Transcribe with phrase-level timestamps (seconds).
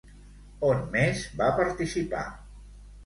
[0.69, 2.25] On més va participar?